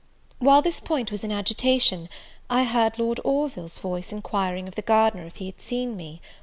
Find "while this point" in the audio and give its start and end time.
0.39-1.11